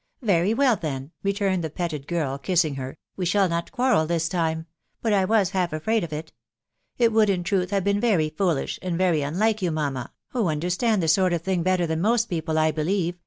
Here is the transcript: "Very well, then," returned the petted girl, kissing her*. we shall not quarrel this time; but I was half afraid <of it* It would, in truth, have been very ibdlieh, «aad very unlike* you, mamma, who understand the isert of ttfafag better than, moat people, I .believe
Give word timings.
"Very 0.23 0.51
well, 0.55 0.75
then," 0.75 1.11
returned 1.21 1.63
the 1.63 1.69
petted 1.69 2.07
girl, 2.07 2.39
kissing 2.39 2.73
her*. 2.73 2.97
we 3.15 3.23
shall 3.23 3.47
not 3.47 3.71
quarrel 3.71 4.07
this 4.07 4.27
time; 4.27 4.65
but 5.03 5.13
I 5.13 5.25
was 5.25 5.51
half 5.51 5.73
afraid 5.73 6.03
<of 6.03 6.11
it* 6.11 6.33
It 6.97 7.11
would, 7.13 7.29
in 7.29 7.43
truth, 7.43 7.69
have 7.69 7.83
been 7.83 7.99
very 7.99 8.31
ibdlieh, 8.31 8.79
«aad 8.81 8.97
very 8.97 9.21
unlike* 9.21 9.61
you, 9.61 9.69
mamma, 9.69 10.11
who 10.29 10.47
understand 10.47 11.03
the 11.03 11.07
isert 11.07 11.35
of 11.35 11.43
ttfafag 11.43 11.63
better 11.63 11.85
than, 11.85 12.01
moat 12.01 12.25
people, 12.27 12.57
I 12.57 12.71
.believe 12.71 13.19